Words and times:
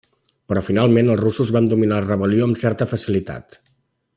Però 0.51 0.61
finalment 0.69 1.11
els 1.15 1.21
russos 1.25 1.51
van 1.57 1.67
dominar 1.73 1.99
la 2.01 2.07
rebel·lió 2.09 2.47
amb 2.49 2.61
certa 2.63 2.89
facilitat. 2.95 3.63